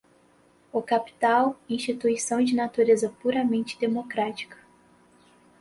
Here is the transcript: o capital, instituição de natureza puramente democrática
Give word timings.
o 0.73 0.81
capital, 0.81 1.55
instituição 1.69 2.43
de 2.43 2.55
natureza 2.55 3.09
puramente 3.21 3.77
democrática 3.77 4.57